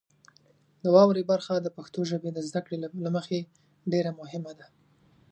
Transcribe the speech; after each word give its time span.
د 0.83 0.85
واورئ 0.95 1.23
برخه 1.31 1.53
د 1.61 1.67
پښتو 1.77 1.99
ژبې 2.11 2.29
د 2.33 2.39
زده 2.47 2.61
کړې 2.65 2.77
له 3.05 3.09
مخې 3.15 3.39
ډیره 3.91 4.11
مهمه 4.19 4.51
ده. 4.59 4.67